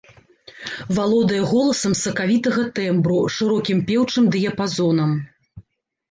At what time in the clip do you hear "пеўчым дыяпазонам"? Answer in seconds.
3.91-5.11